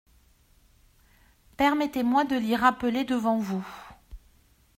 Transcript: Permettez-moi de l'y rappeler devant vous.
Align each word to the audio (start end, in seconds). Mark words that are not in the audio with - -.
Permettez-moi 1.57 2.23
de 2.25 2.35
l'y 2.35 2.55
rappeler 2.55 3.03
devant 3.03 3.37
vous. 3.37 3.63